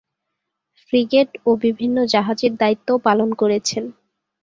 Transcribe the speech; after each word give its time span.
Frigate 0.81 1.29
ও 1.45 1.51
বিভিন্ন 1.63 1.97
জাহাজের 2.13 2.53
দায়িত্বও 2.55 2.97
পালন 3.07 3.29
করেছেন। 3.33 3.83